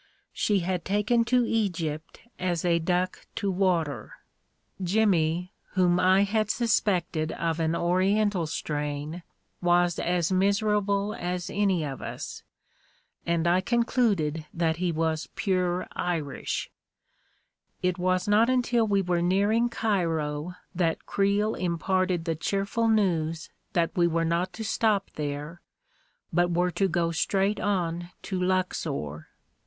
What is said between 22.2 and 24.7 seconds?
the cheerful news that we were not to